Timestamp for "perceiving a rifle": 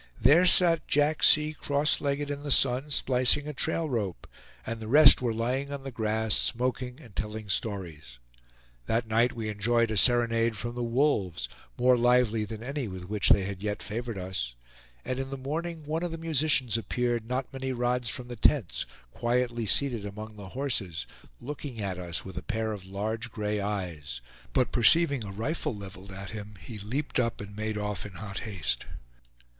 24.71-25.75